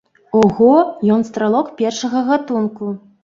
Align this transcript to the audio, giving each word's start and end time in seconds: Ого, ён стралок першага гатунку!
Ого, 0.37 0.71
ён 1.17 1.21
стралок 1.29 1.69
першага 1.81 2.23
гатунку! 2.31 2.85